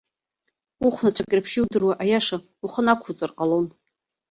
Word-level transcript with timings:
Ухәнацәак 0.85 1.29
реиԥш 1.35 1.51
иудыруа 1.57 1.93
аиаша, 2.03 2.37
ухы 2.65 2.81
нақәуҵар 2.85 3.31
ҟалон. 3.37 3.65